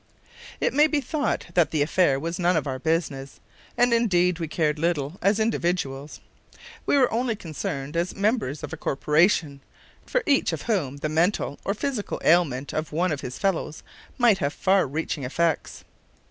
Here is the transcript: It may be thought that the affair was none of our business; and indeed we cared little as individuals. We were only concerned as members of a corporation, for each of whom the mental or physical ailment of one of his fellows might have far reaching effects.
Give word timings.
It 0.59 0.73
may 0.73 0.87
be 0.87 0.99
thought 0.99 1.45
that 1.53 1.69
the 1.69 1.83
affair 1.83 2.19
was 2.19 2.39
none 2.39 2.57
of 2.57 2.65
our 2.65 2.79
business; 2.79 3.39
and 3.77 3.93
indeed 3.93 4.39
we 4.39 4.47
cared 4.47 4.79
little 4.79 5.19
as 5.21 5.39
individuals. 5.39 6.21
We 6.87 6.97
were 6.97 7.13
only 7.13 7.35
concerned 7.35 7.95
as 7.95 8.15
members 8.15 8.63
of 8.63 8.73
a 8.73 8.77
corporation, 8.77 9.61
for 10.03 10.23
each 10.25 10.53
of 10.53 10.63
whom 10.63 10.97
the 10.97 11.07
mental 11.09 11.59
or 11.63 11.75
physical 11.75 12.19
ailment 12.23 12.73
of 12.73 12.91
one 12.91 13.11
of 13.11 13.21
his 13.21 13.37
fellows 13.37 13.83
might 14.17 14.39
have 14.39 14.53
far 14.53 14.87
reaching 14.87 15.23
effects. 15.23 15.83